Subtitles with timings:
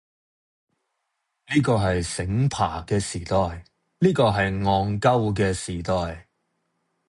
[1.53, 3.37] 呢個係醒爬嘅時代，
[3.99, 6.27] 呢個係戇鳩嘅時代，